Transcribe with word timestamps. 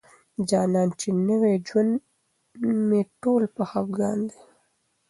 جانان 0.49 0.89
چې 0.99 1.09
نوي 1.29 1.55
ژوند 1.67 1.93
مي 2.87 3.01
ټوله 3.21 3.47
په 3.55 3.63
خفګان 3.69 4.19
دی 4.29 4.39